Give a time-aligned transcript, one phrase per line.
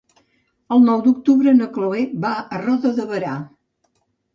[0.75, 3.41] El nou d'octubre na Chloé va a Roda de Berà.